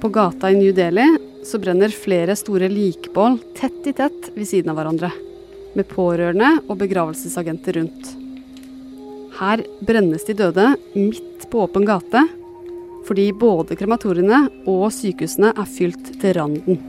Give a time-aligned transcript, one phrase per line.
[0.00, 1.04] På gata i New Delhi
[1.44, 5.10] så brenner flere store likbål tett i tett ved siden av hverandre.
[5.76, 8.08] Med pårørende og begravelsesagenter rundt.
[9.36, 12.24] Her brennes de døde midt på åpen gate,
[13.04, 16.80] fordi både krematoriene og sykehusene er fylt til randen.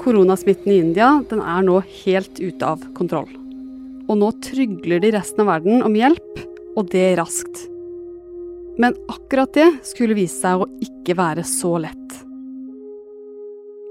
[0.00, 3.28] Koronasmitten i India den er nå helt ute av kontroll.
[4.08, 6.46] Og nå trygler de resten av verden om hjelp,
[6.76, 7.66] og det raskt.
[8.76, 12.20] Men akkurat det skulle vise seg å ikke være så lett.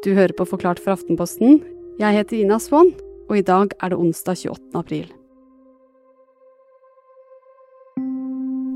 [0.06, 1.64] Du hører på Forklart for Aftenposten.
[1.98, 2.92] Jeg heter Ina Swann,
[3.26, 4.74] og i dag er det onsdag 28.
[4.78, 5.08] april.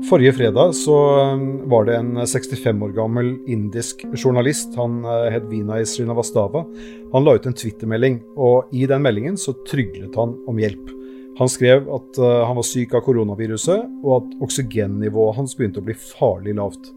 [0.08, 0.96] Forrige fredag så
[1.36, 6.64] um, var det en 65 år gammel indisk journalist, han uh, het Vinay Srinavastava.
[7.12, 10.90] Han la ut en twittermelding, og i den meldingen så tryglet han om hjelp.
[11.38, 15.86] Han skrev at uh, han var syk av koronaviruset, og at oksygennivået hans begynte å
[15.86, 16.90] bli farlig lavt.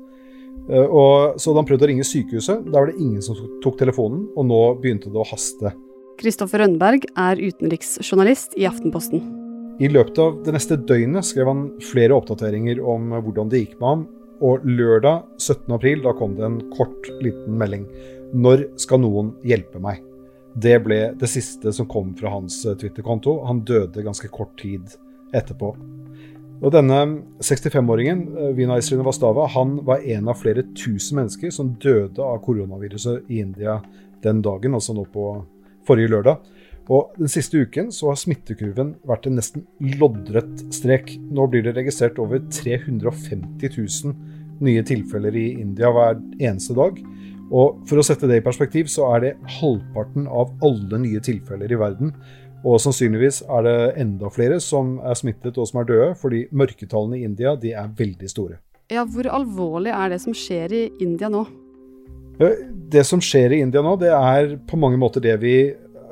[0.70, 3.78] Uh, og Så da han prøvde å ringe sykehuset, Der var det ingen som tok
[3.80, 5.74] telefonen, og nå begynte det å haste.
[6.20, 9.24] Kristoffer Rønneberg er utenriksjournalist i Aftenposten.
[9.82, 13.90] I løpet av det neste døgnet skrev han flere oppdateringer om hvordan det gikk med
[13.90, 14.04] ham,
[14.44, 17.88] og lørdag 17.4 da kom det en kort, liten melding.
[18.34, 20.04] Når skal noen hjelpe meg?
[20.54, 23.40] Det ble det siste som kom fra hans eh, Twitter-konto.
[23.48, 24.96] Han døde ganske kort tid
[25.34, 25.74] etterpå.
[26.64, 27.00] Og denne
[27.42, 33.32] 65-åringen, eh, Vinay Srinivastava, han var en av flere tusen mennesker som døde av koronaviruset
[33.34, 33.80] i India
[34.24, 35.34] den dagen, altså nå på
[35.88, 36.54] forrige lørdag.
[36.92, 39.66] Og Den siste uken så har smittekurven vært en nesten
[40.00, 41.16] loddrett strek.
[41.32, 44.16] Nå blir det registrert over 350 000
[44.64, 47.00] nye tilfeller i India hver eneste dag.
[47.54, 51.70] Og For å sette det i perspektiv, så er det halvparten av alle nye tilfeller
[51.70, 52.14] i verden.
[52.64, 57.20] Og sannsynligvis er det enda flere som er smittet og som er døde, fordi mørketallene
[57.20, 58.58] i India de er veldig store.
[58.92, 61.46] Ja, Hvor alvorlig er det som skjer i India nå?
[62.94, 65.56] Det som skjer i India nå, det er på mange måter det vi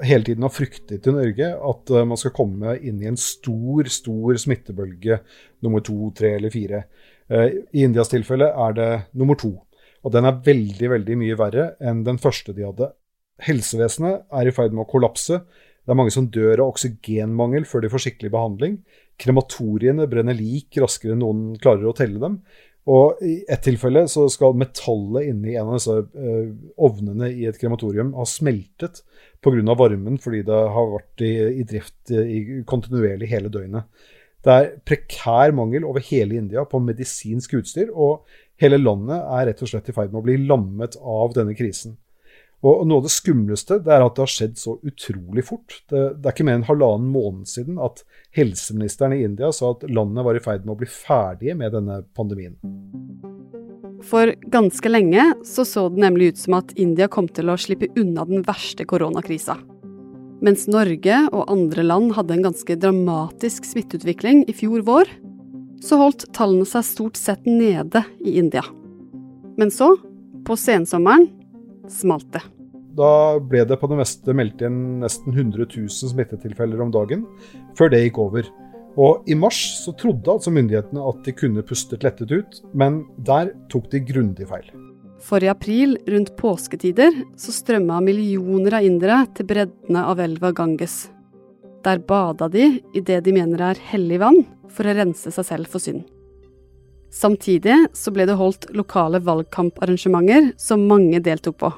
[0.05, 3.89] hele tiden har fryktet i Norge, at eh, man skal komme inn i en stor,
[3.91, 5.19] stor smittebølge
[5.61, 6.83] nummer to, tre eller fire.
[7.29, 9.53] Eh, I Indias tilfelle er det nummer to.
[10.01, 12.89] Og den er veldig, veldig mye verre enn den første de hadde.
[13.41, 15.41] Helsevesenet er i ferd med å kollapse.
[15.81, 18.75] Det er mange som dør av oksygenmangel før de får skikkelig behandling.
[19.21, 22.41] Krematoriene brenner lik raskere enn noen klarer å telle dem.
[22.89, 26.47] Og i ett tilfelle så skal metallet inni en av disse uh,
[26.81, 29.03] ovnene i et krematorium ha smeltet
[29.41, 29.75] pga.
[29.77, 33.85] varmen, fordi det har vært i, i drift i, kontinuerlig hele døgnet.
[34.41, 38.25] Det er prekær mangel over hele India på medisinsk utstyr, og
[38.61, 41.97] Hele landet er rett og slett i ferd med å bli lammet av denne krisen.
[42.61, 45.79] Og Noe av det skumleste det er at det har skjedd så utrolig fort.
[45.89, 48.03] Det, det er ikke mer enn halvannen måned siden at
[48.37, 52.03] helseministeren i India sa at landet var i ferd med å bli ferdige med denne
[52.13, 52.59] pandemien.
[54.05, 57.89] For ganske lenge så, så det nemlig ut som at India kom til å slippe
[57.97, 59.57] unna den verste koronakrisa.
[60.41, 65.09] Mens Norge og andre land hadde en ganske dramatisk smitteutvikling i fjor vår,
[65.81, 68.63] så holdt tallene seg stort sett nede i India.
[69.57, 69.93] Men så,
[70.45, 71.27] på sensommeren,
[71.91, 72.43] smalt det.
[72.97, 77.25] Da ble det på det meste meldt inn nesten 100 000 smittetilfeller om dagen,
[77.77, 78.47] før det gikk over.
[78.99, 83.53] Og i mars så trodde altså myndighetene at de kunne pustet lettet ut, men der
[83.71, 84.67] tok de grundig feil.
[85.21, 91.05] For i april, rundt påsketider, så strømma millioner av indere til breddene av elva Ganges.
[91.81, 95.71] Der bada de i det de mener er hellig vann, for å rense seg selv
[95.71, 96.05] for synd.
[97.11, 101.73] Samtidig så ble det holdt lokale valgkamparrangementer som mange deltok på.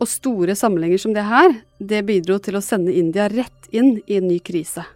[0.00, 4.20] Og store samlinger som det her, det bidro til å sende India rett inn i
[4.20, 4.86] en ny krise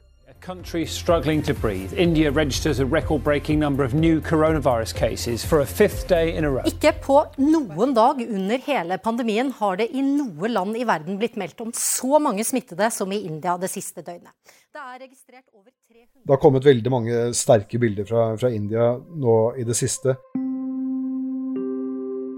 [0.45, 1.93] country struggling to breathe.
[1.95, 6.51] India registers a record-breaking number of new coronavirus cases for a fifth day in a
[6.51, 6.63] row.
[6.69, 11.39] Ikke på noen dag under hele pandemien har det i noe land i verden blitt
[11.41, 14.35] meldt om så mange smittede som i India det siste døgnet.
[14.75, 18.93] Det er registrert over 300 Det har kommet veldig mange sterke bilder fra, fra India
[18.99, 20.19] nå i det siste.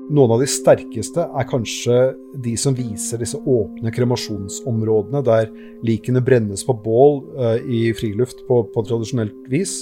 [0.06, 1.96] Noen av de sterkeste er kanskje
[2.44, 5.50] de som viser disse åpne kremasjonsområdene, der
[5.86, 9.80] likene brennes på bål uh, i friluft på, på, tradisjonelt vis.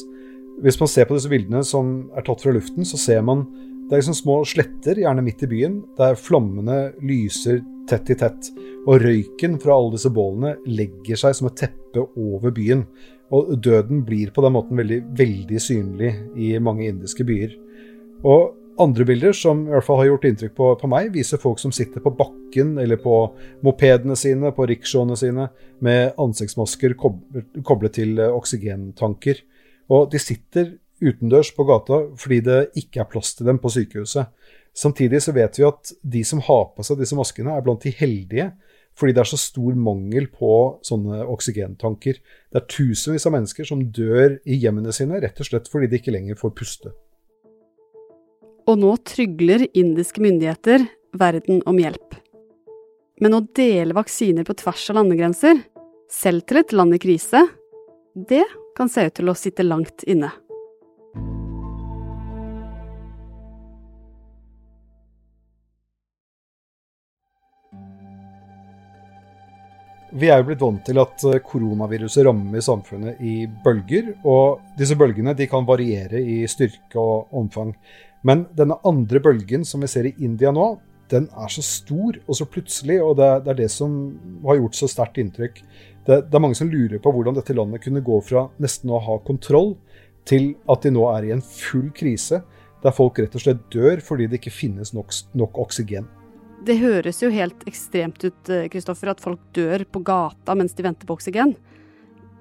[0.65, 3.45] Hvis man ser på disse bildene som er tatt fra luften, så ser man
[3.85, 7.61] det er liksom små sletter, gjerne midt i byen, der flammene lyser
[7.91, 8.49] tett i tett.
[8.89, 12.87] Og røyken fra alle disse bålene legger seg som et teppe over byen.
[13.37, 17.53] Og døden blir på den måten veldig, veldig synlig i mange indiske byer.
[18.25, 21.61] Og andre bilder som i hvert fall har gjort inntrykk på, på, meg, viser folk
[21.63, 23.17] som sitter på bakken eller på
[23.67, 25.49] mopedene sine, på riksjåene sine,
[25.85, 29.43] med ansiktsmasker koblet, koblet til eh, oksygentanker.
[29.95, 30.75] Og de sitter
[31.05, 34.31] utendørs på gata fordi det ikke er plass til dem på sykehuset.
[34.75, 37.95] Samtidig så vet vi at de som har på seg disse maskene, er blant de
[37.95, 38.51] heldige.
[38.95, 40.51] Fordi det er så stor mangel på
[40.87, 42.21] sånne oksygentanker.
[42.51, 45.99] Det er tusenvis av mennesker som dør i hjemmene sine rett og slett fordi de
[45.99, 46.95] ikke lenger får puste.
[48.65, 52.17] Og nå trygler indiske myndigheter verden om hjelp.
[53.21, 55.61] Men å dele vaksiner på tvers av landegrenser,
[56.11, 57.45] selv til et land i krise,
[58.15, 58.45] det
[58.77, 60.33] kan se ut til å sitte langt inne.
[70.15, 74.13] Vi er jo blitt vant til at eh, koronaviruset rammer samfunnet i bølger.
[74.23, 77.73] Og disse bølgene kan variere i styrke og omfang.
[78.25, 80.75] Men denne andre bølgen som vi ser i India nå,
[81.13, 83.93] den er så stor og så plutselig, og det det, er det som
[84.47, 85.61] har gjort så sterkt inntrykk.
[86.07, 89.03] Det, det, er mange som lurer på hvordan dette landet kunne gå fra nesten å
[89.05, 89.75] ha kontroll,
[90.25, 92.41] til at de nå er i en full krise,
[92.85, 96.09] der folk rett og slett dør fordi det ikke finnes nok, nok oksygen.
[96.65, 101.09] Det høres jo helt ekstremt ut Kristoffer, at folk dør på gata mens de venter
[101.09, 101.53] på oksygen.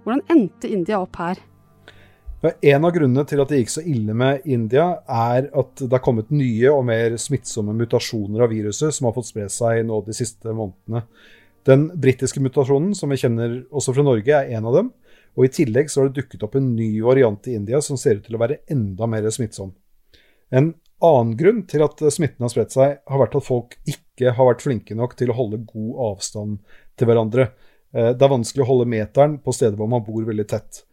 [0.03, 1.39] Hvordan endte India opp her?
[2.43, 6.03] En av grunnene til at det gikk så ille med India, er at det er
[6.03, 10.15] kommet nye og mer smittsomme mutasjoner av viruset som har fått spre seg nå de
[10.17, 11.05] siste månedene.
[11.63, 14.91] Den britiske mutasjonen, som vi kjenner også fra Norge, er en av dem.
[15.39, 18.19] Og I tillegg så har det dukket opp en ny variant i India som ser
[18.19, 19.71] ut til å være enda mer smittsom.
[20.51, 20.73] En
[21.03, 24.67] annen grunn til at smitten har spredt seg, har vært at folk ikke har vært
[24.67, 26.59] flinke nok til å holde god avstand
[26.99, 27.53] til hverandre.
[27.95, 30.83] Eh, det er vanskelig å holde meteren på steder hvor man bor veldig tett.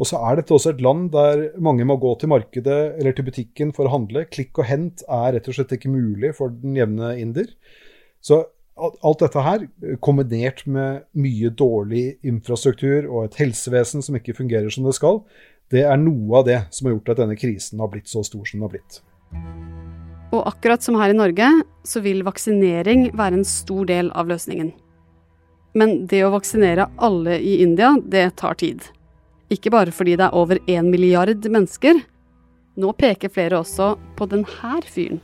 [0.00, 3.26] Og så er dette også et land der mange må gå til markedet eller til
[3.26, 4.24] butikken for å handle.
[4.32, 7.50] Klikk og hent er rett og slett ikke mulig for den jevne inder.
[8.24, 8.46] Så
[8.80, 9.66] alt dette her,
[10.00, 15.20] kombinert med mye dårlig infrastruktur og et helsevesen som ikke fungerer som det skal,
[15.70, 18.46] det er noe av det som har gjort at denne krisen har blitt så stor
[18.48, 19.02] som den har blitt.
[20.30, 21.50] Og akkurat som her i Norge,
[21.84, 24.72] så vil vaksinering være en stor del av løsningen.
[25.76, 28.88] Men det å vaksinere alle i India, det tar tid.
[29.50, 31.94] Ikke bare fordi det er over én milliard mennesker.
[32.76, 34.46] Nå peker flere også på denne
[34.86, 35.20] fyren.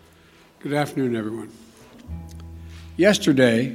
[0.62, 1.49] Good afternoon, everyone.
[2.99, 3.73] Yesterday,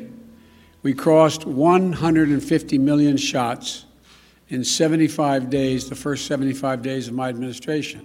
[0.83, 3.87] we crossed 150 million shots
[4.49, 8.01] in 75 days, the first 75 days of my administration.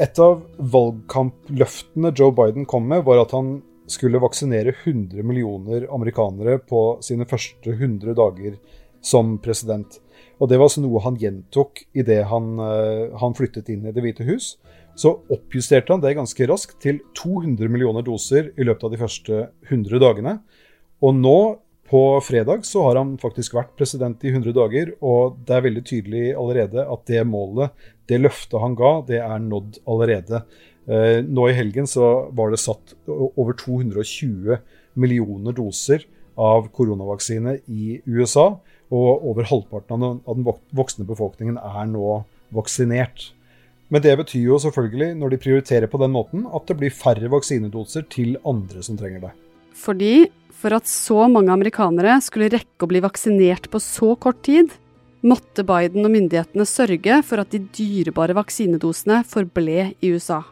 [0.00, 6.58] Et av valgkampløftene Joe Biden kom med, var at han skulle vaksinere 100 millioner amerikanere
[6.58, 8.56] på sine første 100 dager
[9.02, 10.01] som president.
[10.40, 14.04] Og det var altså noe han gjentok idet han, uh, han flyttet inn i Det
[14.04, 14.56] hvite hus.
[14.98, 19.38] Så oppjusterte han det ganske raskt til 200 millioner doser i løpet av de første
[19.70, 20.38] 100 dagene.
[21.02, 21.38] Og nå,
[21.92, 25.82] på fredag, så har han faktisk vært president i 100 dager, og det er veldig
[25.84, 27.74] tydelig allerede at det målet,
[28.08, 30.40] det løftet han ga, det er nådd allerede.
[30.88, 34.56] Uh, nå i helgen så var det satt over 220
[34.98, 36.06] millioner doser
[36.40, 38.54] av koronavaksine i USA.
[38.92, 40.44] Og over halvparten av den
[40.76, 42.18] voksne befolkningen er nå
[42.52, 43.30] vaksinert.
[43.92, 47.28] Men det betyr jo selvfølgelig, når de prioriterer på den måten, at det blir færre
[47.32, 49.32] vaksinedoser til andre som trenger det.
[49.76, 50.28] Fordi
[50.62, 54.72] for at så mange amerikanere skulle rekke å bli vaksinert på så kort tid,
[55.26, 60.42] måtte Biden og myndighetene sørge for at de dyrebare vaksinedosene forble i USA.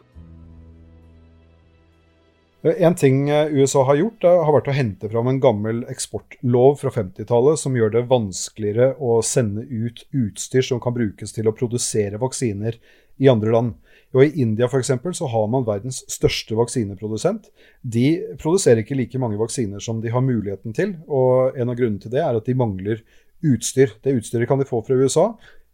[2.61, 6.91] En ting eh, USA har gjort, har vært å hente fram en gammel eksportlov fra
[6.93, 12.19] 50-tallet som gjør det vanskeligere å sende ut utstyr som kan brukes til å produsere
[12.21, 12.77] vaksiner
[13.17, 13.71] i andre land.
[14.13, 17.49] Og I India for eksempel, så har man verdens største vaksineprodusent.
[17.81, 18.05] De
[18.37, 20.93] produserer ikke like mange vaksiner som de har muligheten til.
[21.07, 23.01] og En av grunnene til det er at de mangler
[23.41, 23.95] utstyr.
[24.03, 25.31] Det utstyret kan de få fra USA,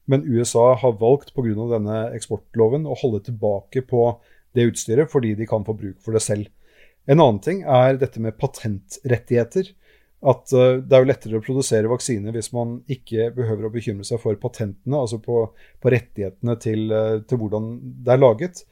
[0.07, 1.51] men USA har valgt pga.
[1.73, 4.13] denne eksportloven å holde tilbake på
[4.55, 6.47] det utstyret fordi de kan få bruk for det selv.
[7.07, 9.71] En annen ting er dette med patentrettigheter.
[10.27, 14.07] At uh, det er jo lettere å produsere vaksiner hvis man ikke behøver å bekymre
[14.07, 15.43] seg for patentene, altså på,
[15.83, 17.69] på rettighetene til, uh, til, hvordan
[18.05, 18.63] det er laget.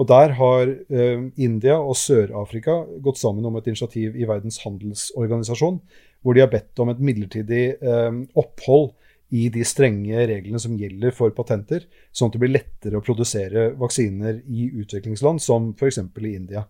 [0.00, 5.78] Og der har uh, India og Sør-Afrika gått sammen om et initiativ i Verdens handelsorganisasjon,
[6.24, 7.64] hvor de har bedt om et midlertidig
[8.32, 8.94] opphold
[9.34, 11.84] i de strenge reglene som gjelder for patenter,
[12.16, 16.00] sånn at det blir lettere å produsere vaksiner i utviklingsland, som f.eks.
[16.00, 16.64] i India.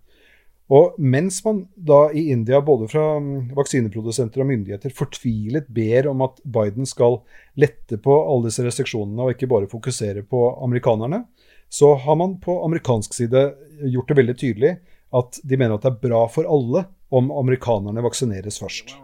[0.72, 6.24] Og mens man da i India, både fra mm, vaksineprodusenter og myndigheter, fortvilet ber om
[6.24, 7.18] at Biden skal
[7.60, 11.26] lette på alle disse restriksjonene og ikke bare fokusere på amerikanerne,
[11.68, 13.44] så har man på amerikansk side
[13.92, 14.76] gjort det veldig tydelig
[15.14, 18.96] at de mener at det er bra for alle om amerikanerne vaksineres først.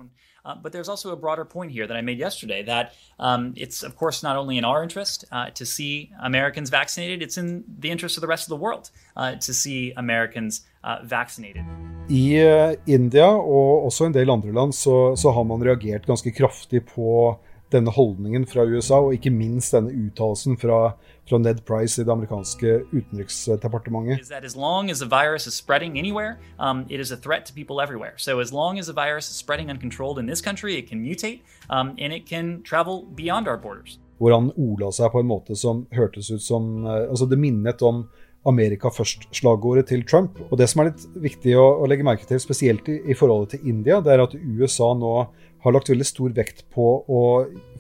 [0.45, 3.83] Uh, but there's also a broader point here that I made yesterday that um, it's,
[3.83, 7.91] of course, not only in our interest uh, to see Americans vaccinated, it's in the
[7.91, 11.65] interest of the rest of the world uh, to see Americans uh, vaccinated.
[12.09, 16.33] I uh, India og også en del andre land så, så har man reagert ganske
[16.33, 17.39] kraftig på
[17.73, 20.95] denne holdningen fra USA, og ikke minst denne uttalelsen fra,
[21.29, 24.31] fra, Ned Price i det amerikanske utenriksdepartementet.
[24.45, 27.81] As long as the virus is spreading anywhere, um, it is a threat to people
[27.81, 28.15] everywhere.
[28.17, 31.41] So as long as the virus is spreading uncontrolled in this country, it can mutate,
[31.71, 33.99] um, and it can travel beyond our borders.
[34.19, 37.81] Hvor han ola seg på en måte som hørtes ut som eh, Altså, det minnet
[37.83, 38.05] om
[38.49, 40.39] Amerika først-slagordet til Trump.
[40.51, 43.57] Og Det som er litt viktig å, å legge merke til, spesielt i, i, forholdet
[43.57, 45.15] til India, det er at USA nå
[45.63, 47.23] har lagt veldig stor vekt på å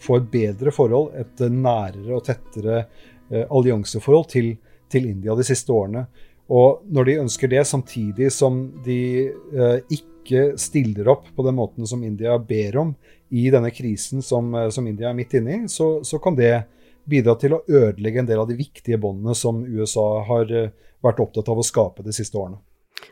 [0.00, 4.52] få et bedre forhold, et nærere og tettere eh, allianseforhold til,
[4.92, 6.04] til, India de siste årene.
[6.50, 11.88] Og når de ønsker det, samtidig som de eh, ikke stiller opp på den måten
[11.88, 12.92] som India ber om
[13.30, 16.54] i denne krisen som, eh, som India er midt inne i, så, så kan det
[17.10, 21.22] bidra til å ødelegge en del av de viktige båndene som USA har eh, vært
[21.22, 22.60] opptatt av å skape de siste årene.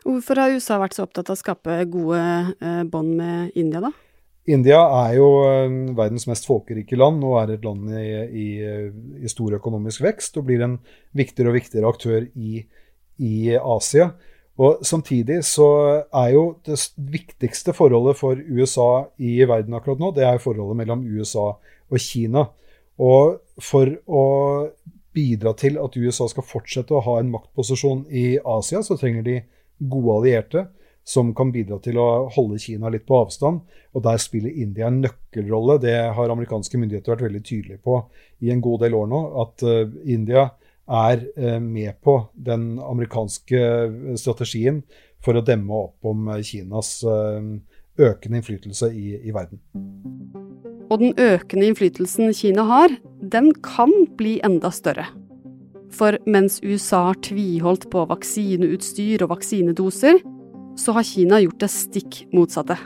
[0.05, 3.93] Hvorfor har USA vært så opptatt av å skape gode eh, bånd med India, da?
[4.49, 8.47] India er jo eh, verdens mest folkerike land og er et land i, i,
[9.21, 10.79] i, stor økonomisk vekst og blir en
[11.17, 12.63] viktigere og viktigere aktør i,
[13.21, 14.11] i, Asia.
[14.59, 15.69] Og Samtidig så
[16.03, 21.05] er jo det viktigste forholdet for USA i verden akkurat nå, det er forholdet mellom
[21.07, 22.49] USA og Kina.
[22.99, 24.25] Og for å
[25.15, 29.39] bidra til at USA skal fortsette å ha en maktposisjon i Asia, så trenger de
[29.79, 30.67] gode allierte
[31.09, 33.63] som kan bidra til å holde Kina litt på avstand.
[33.97, 35.79] Og der spiller India en nøkkelrolle.
[35.81, 38.03] Det har amerikanske myndigheter vært veldig tydelige på
[38.45, 39.23] i en god del år nå.
[39.45, 40.51] At uh, India
[40.85, 43.63] er uh, med på den amerikanske
[44.21, 44.83] strategien
[45.25, 47.01] for å demme opp om Kinas
[47.99, 49.59] økende innflytelse i, i verden.
[50.89, 55.09] Og den økende innflytelsen Kina har, den kan bli enda større.
[55.91, 60.21] For mens USA har tviholdt på vaksineutstyr og vaksinedoser,
[60.79, 62.79] så har Kina gjort det stikk motsatte.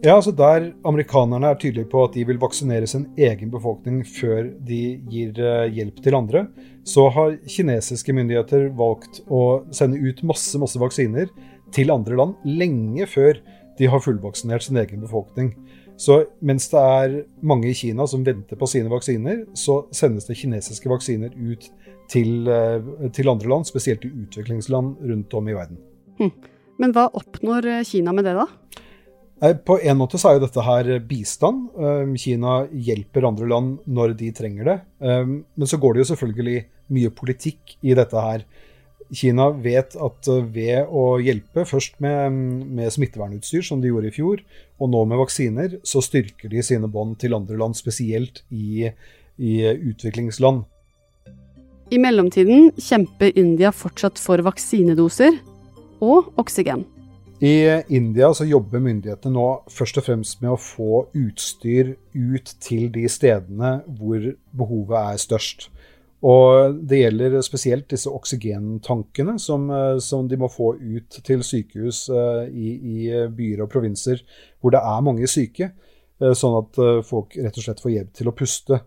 [0.00, 4.46] Ja, altså Der amerikanerne er tydelige på at de vil vaksinere sin egen befolkning før
[4.64, 6.46] de gir eh, hjelp til andre,
[6.88, 11.28] så har kinesiske myndigheter valgt å sende ut masse, masse vaksiner
[11.74, 13.42] til andre land lenge før
[13.76, 15.52] de har fullvaksinert sin egen befolkning.
[16.00, 20.38] Så mens det er mange i Kina som venter på sine vaksiner, så sendes det
[20.40, 21.68] kinesiske vaksiner ut
[22.08, 25.76] til, eh, til andre land, spesielt i utviklingsland rundt om i verden.
[26.16, 26.32] Hm.
[26.80, 28.48] Men hva oppnår eh, Kina med det, da?
[29.64, 31.70] På en måte så er jo dette her bistand.
[31.76, 34.78] Eh, Kina hjelper andre land når de trenger det.
[35.00, 36.58] Men så går det jo selvfølgelig
[36.96, 38.44] mye politikk i dette her.
[39.10, 42.34] Kina vet at eh, ved å hjelpe, først med,
[42.78, 44.42] med, smittevernutstyr, som de gjorde i fjor,
[44.78, 48.86] og nå med vaksiner, så styrker de sine bånd til andre land, spesielt i,
[49.36, 50.62] i utviklingsland.
[51.90, 55.40] I mellomtiden kjemper India fortsatt for vaksinedoser
[56.00, 56.86] og oksygen.
[57.40, 62.90] I India så jobber myndighetene nå først og fremst med å få utstyr ut til
[62.92, 64.26] de stedene hvor
[64.60, 65.70] behovet er størst.
[66.20, 72.10] Og det gjelder spesielt disse oksygentankene som, eh, som de må få ut til sykehus
[72.12, 72.98] uh, i, i,
[73.32, 74.20] byer og provinser
[74.60, 75.70] hvor det er mange syke,
[76.20, 78.82] uh, sånn at folk rett og slett får hjelp til å puste.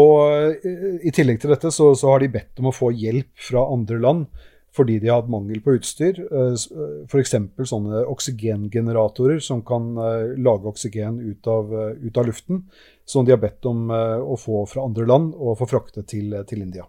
[0.00, 0.64] Og
[1.04, 3.98] I tillegg til dette så, så har de bedt om å få hjelp fra andre
[4.00, 4.46] land
[4.76, 6.20] fordi de har hatt mangel på utstyr.
[6.30, 7.34] Eh, eh, F.eks.
[7.70, 12.64] sånne oksygengeneratorer som kan eh, lage oksygen ut av, ut av, luften.
[13.04, 16.60] Som de har bedt om å få fra andre land og få fraktet til, til
[16.62, 16.84] India.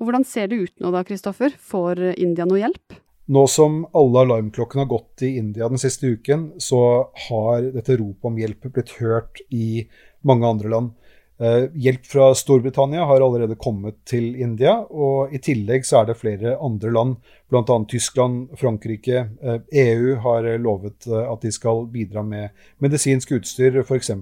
[0.00, 1.52] Og hvordan ser det ut nå da, Kristoffer?
[1.52, 2.96] Får India noe hjelp?
[3.30, 6.80] Nå som alle alarmklokkene har gått i India den siste uken, så
[7.28, 9.84] har dette ropet om hjelp blitt hørt i
[10.24, 10.96] mange andre land.
[11.40, 16.18] Eh, hjelp fra Storbritannia har allerede kommet til India, og i tillegg så er det
[16.20, 17.14] flere andre land,
[17.48, 17.78] bl.a.
[17.88, 22.52] Tyskland, Frankrike, EU eh, e har lovet eh, at de skal bidra med
[22.84, 24.12] medisinsk utstyr, f.eks.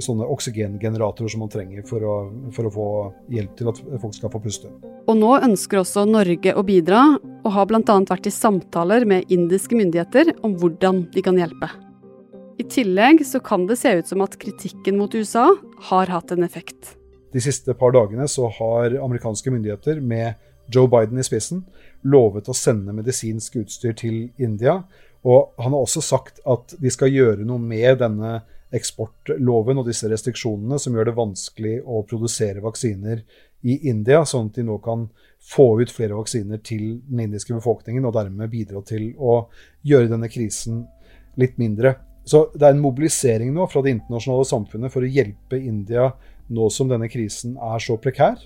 [0.00, 2.16] sånne oksygengeneratorer som man trenger for å,
[2.56, 2.88] for å, få
[3.36, 4.72] hjelp til at folk skal få puste.
[5.04, 7.04] Og nå ønsker også Norge å bidra,
[7.44, 8.00] og har bl.a.
[8.08, 11.68] vært i samtaler med indiske myndigheter om hvordan de kan hjelpe.
[12.58, 15.48] I tillegg så kan det se ut som at kritikken mot USA
[15.90, 16.94] har hatt en effekt.
[17.34, 20.38] De siste par dagene så har amerikanske myndigheter med
[20.70, 21.64] Joe Biden i spissen
[22.06, 24.84] lovet å sende medisinsk utstyr til India.
[25.26, 28.36] Og han har også sagt at de skal gjøre noe med denne
[28.74, 33.22] eksportloven og disse restriksjonene som gjør det vanskelig å produsere vaksiner
[33.64, 35.08] i India, sånn at de nå kan
[35.42, 39.46] få ut flere vaksiner til den indiske befolkningen og dermed bidra til å
[39.82, 40.84] gjøre denne krisen
[41.40, 41.96] litt mindre.
[42.24, 46.10] Så det er en mobilisering nå fra det internasjonale samfunnet for å hjelpe India
[46.54, 48.40] nå som denne krisen er så prekær.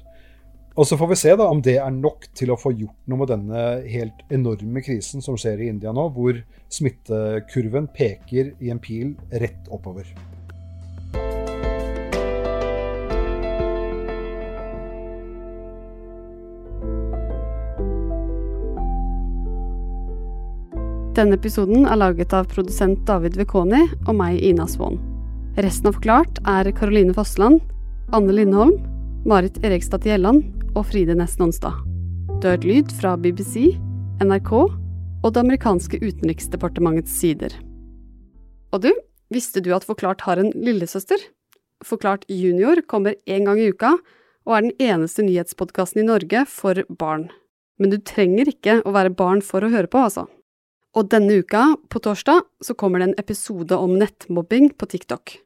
[0.78, 3.24] Og så får vi se da om det er nok til å få gjort noe
[3.24, 6.38] med denne helt enorme krisen som skjer i India nå, hvor
[6.70, 10.06] smittekurven peker i en pil rett oppover.
[21.18, 25.00] Denne episoden er laget av produsent David Vekoni og meg, Ina Svaan.
[25.58, 27.58] Resten av Forklart er Caroline Fossland,
[28.14, 28.76] Anne Lindholm,
[29.26, 30.44] Marit Erikstad Gjelland
[30.76, 31.74] og Fride Næss Nonstad.
[32.38, 33.72] Død lyd fra BBC,
[34.22, 37.50] NRK og det amerikanske utenriksdepartementets sider.
[38.70, 38.92] Og du,
[39.34, 41.18] visste du at Forklart har en lillesøster?
[41.82, 43.96] Forklart junior kommer én gang i uka
[44.46, 47.26] og er den eneste nyhetspodkasten i Norge for barn.
[47.82, 50.30] Men du trenger ikke å være barn for å høre på, altså.
[50.96, 55.36] Og denne uka, på torsdag, så kommer det en episode om nettmobbing på TikTok.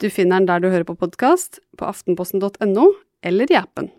[0.00, 2.86] Du finner den der du hører på podkast, på aftenposten.no
[3.22, 3.90] eller i appen.